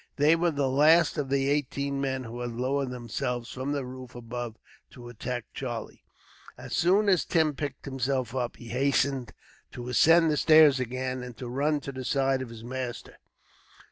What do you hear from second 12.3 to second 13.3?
of his master.